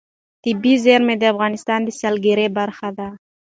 [0.43, 3.07] طبیعي زیرمې د افغانستان د سیلګرۍ برخه ده.